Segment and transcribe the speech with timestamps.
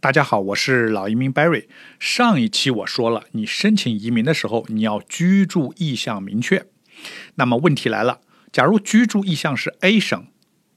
[0.00, 1.64] 大家好，我是老移民 Barry。
[1.98, 6.66] 上一期我说了，你申请移民的时候，你要居住意向明确。
[7.34, 8.20] 那么问题来了，
[8.52, 10.28] 假如居住意向是 A 省，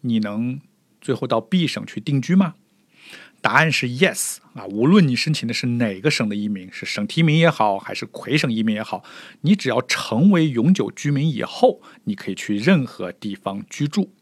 [0.00, 0.60] 你能
[1.00, 2.54] 最后到 B 省去定居吗？
[3.40, 4.66] 答案是 yes 啊！
[4.66, 9.04] 无论你申请的是哪个省的移民，是省提名也好，还是魁省移民也好，
[9.42, 14.12] 你只要成为永久居民以后，你可以去任何地方居住。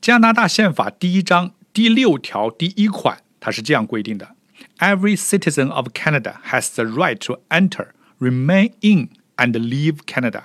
[0.00, 4.35] 加拿大宪法第一章第六条第一款，它是这样规定的：
[4.79, 7.89] Every citizen of Canada has the right to enter,
[8.19, 10.43] remain in, and leave Canada。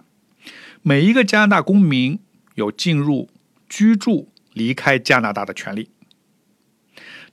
[0.82, 2.20] 每一个加拿大公民
[2.54, 3.28] 有进入、
[3.68, 5.90] 居住、离开加拿大的权利。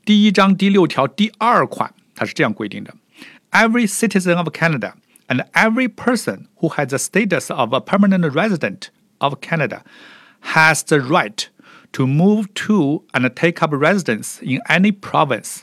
[0.04, 2.96] 第一章第六条第二款，它是这样规定的：
[3.52, 4.94] Every citizen of Canada
[5.28, 8.88] and every person who has the status of a permanent resident
[9.20, 9.82] of Canada
[10.42, 11.46] has the right
[11.92, 15.62] to move to and take up residence in any province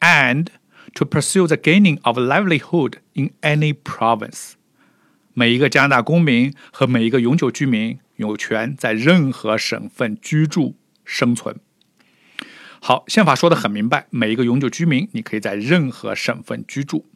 [0.00, 0.48] and
[0.94, 4.52] to pursue the gaining of livelihood in any province。
[5.34, 11.56] 每一个加拿大公民和每一个永久居民有权在任何省份居住、生存。
[12.80, 17.06] 好，宪法说的很明白，每一个永久居民，你可以在任何省份居住。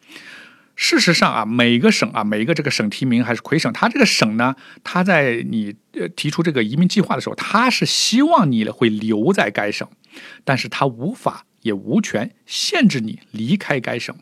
[0.83, 9.87] 事实上啊，每个省啊，每一个这个省提名还是魁省，它这个省呢，它在你呃提出这个移民计划的时候，它是希望你会留在该省，
[10.43, 14.15] 但是它无法也无权限制你离开该省。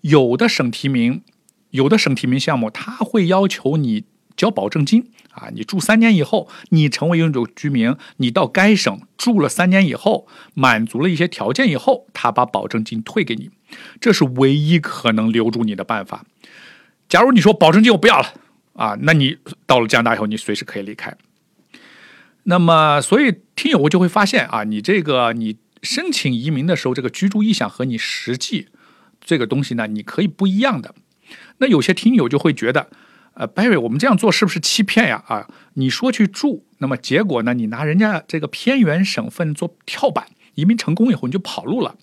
[0.00, 1.22] 有的省提名，
[1.70, 4.04] 有的省提名项目，它会要求你
[4.36, 5.12] 交保证金。
[5.30, 13.50] 啊，你住三年以后，你成为永久居民，你到该省住了三年以后，满足了一些条件以后，他把保证金退给你，
[14.00, 16.24] 这是唯一可能留住你的办法。
[17.08, 18.34] 假如你说保证金我不要了
[18.74, 21.16] 啊，那你到了加拿大以后，你随时可以离开。
[22.44, 28.68] 那么，所以听友我就会发现啊，你这个你申请移民的时候，这个居住意向和你实际
[29.20, 30.94] 这个东西呢，你可以不一样的。
[31.58, 32.88] 那有些听友就会觉得。
[33.36, 35.24] 呃，Barry，我们这样做是不是欺骗呀？
[35.26, 37.52] 啊，你说去住，那么结果呢？
[37.52, 41.96] 你拿人家这个偏远省份做跳板，移民成功以后你就跑路了，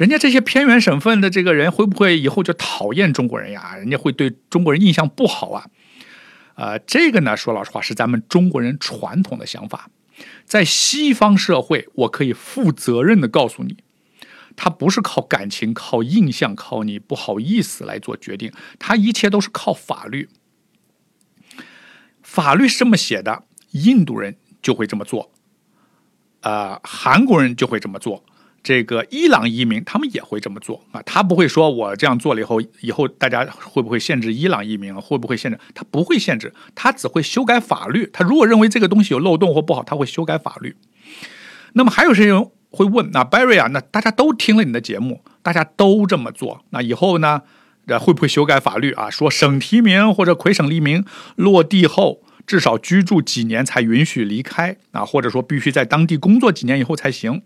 [0.00, 3.76] 人家这些偏远省份的这个人会不会以后就讨厌中国人呀？
[3.76, 5.66] 人家会对中国人印象不好啊？
[6.54, 9.90] 呃，这个呢，说老实话是咱们中国人传统的想法，
[10.46, 13.76] 在西方社会，我可以负责任的告诉你，
[14.56, 20.30] 他不是靠感情、靠印象、靠你不好意思来做决定，他一切都是靠法律。
[22.22, 25.30] 法律是这么写的，印度人就会这么做，
[26.40, 28.24] 呃，韩国人就会这么做，
[28.62, 31.02] 这个伊朗移民他们也会这么做啊。
[31.06, 34.94] 他不会说我这样做了以后，以后大家会不会限制伊朗移民？
[34.94, 35.58] 会不会限制？
[35.74, 38.08] 他不会限制，他只会修改法律。
[38.12, 40.76] 他如果认为这个东西有漏洞或不好，他会修改法律。
[41.72, 47.42] 那么还有些人会问，那 Barry 啊，那大家都听了你的节目，大家都这么做，那以后呢？
[47.98, 49.10] 会不会修改法律啊？
[49.10, 51.04] 说省提名或者魁省利民
[51.34, 55.04] 落地后，至少居住几年才允许离开啊？
[55.04, 57.42] 或者说必须在当地工作几年以后才行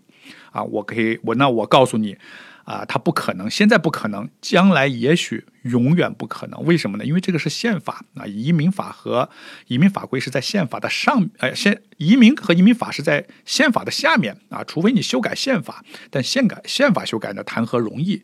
[0.51, 0.63] 啊？
[0.63, 2.17] 我可以，我那我告诉你
[2.65, 6.65] 啊，他不可能，现在不可能，将来也许永远不可能。
[6.65, 7.05] 为什么呢？
[7.05, 9.29] 因为这个是宪法啊，移民法和
[9.67, 14.65] 移民法规是在宪法的上，呃，宪移民和移民法是在宪法的下面啊。
[14.65, 18.23] 除非你修改宪法，但宪改宪法修改呢，谈何容易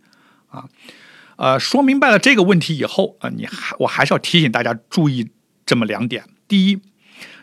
[0.49, 0.65] 啊？
[1.37, 5.31] 呃，说明白了这个问题以后啊，你还我还是要提醒大家注意
[5.65, 6.81] 这么两点：第一，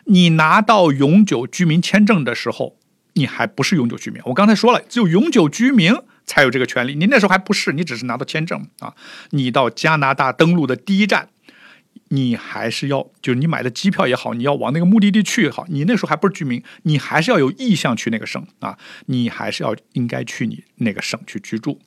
[0.04, 2.77] 你拿到永久居民签证的时候，
[3.18, 4.22] 你还不是永久居民。
[4.26, 5.92] 我刚才说了，只有永久居民
[6.24, 8.94] 才有这个权利，你那时候还不是，你只是拿到签证啊。
[9.30, 11.28] 你到加拿大登陆的第一站，
[12.10, 21.80] 你还是要，就是你买的机票也好，你要往那个目的地去也好，你那时候还不是居民，你还是要有意向去那个省啊，你还是要应该去你那个省去居住。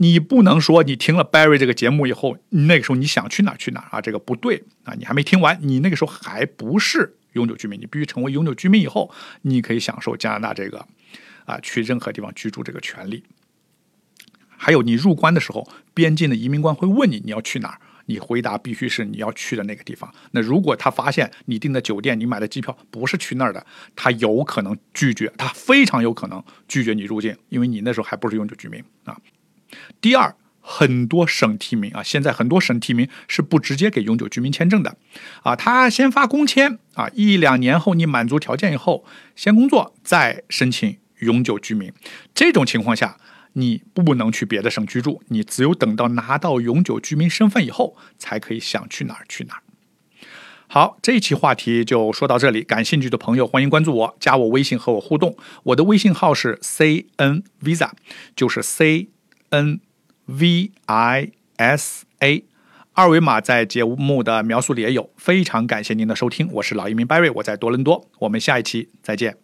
[0.00, 4.00] 你不能说你听了 Barry 这个节目以后，那个时候你想去哪去哪啊？
[4.00, 4.94] 这个不对啊！
[4.96, 9.10] 你还没听完，你那个时候还不是永久居民，你必须成为永久居民以后，
[9.42, 10.86] 你可以享受加拿大这个
[11.44, 13.24] 啊去任何地方居住这个权利。
[14.60, 20.12] 还有你入关的时候，边境的移民官会问你你要去哪儿，你回答必须是你要去的那个地方。
[20.32, 23.64] 那如果他发现你订的酒店、你买的机票不是去那儿的，
[23.94, 29.16] 他有可能拒绝，他非常有可能拒绝你入境，因为你那时候还不是永久居民啊。
[30.00, 30.34] 第二，
[30.70, 34.98] 很多省提名啊，现在很多省提名是不直接给永久居民签证的，
[35.42, 39.02] 啊，他先发工签啊，一两年后你满足条件以后，
[39.34, 41.90] 先工作再申请永久居民。
[42.34, 43.16] 这种情况下，
[43.54, 49.62] 你不能去别的省居住，你只有等到拿到永久居民身份以后，才可以想去哪儿去哪儿。
[50.66, 57.92] 好，这一期话题就说到这里，感兴趣的朋友欢迎关注我，加我微信和我互动，我的微信号是 c n visa，
[58.36, 59.08] 就是 c。
[59.50, 59.80] N
[60.28, 62.44] V I S A。
[62.92, 65.08] 二维码在节目的描述里也有。
[65.16, 69.36] 非常感谢您的收听，我是老移民 Barry，我在多伦多，我们下一期再见。